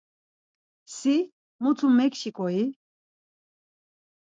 [0.95, 1.15] Si
[1.61, 2.65] mutu mekçiǩo-i?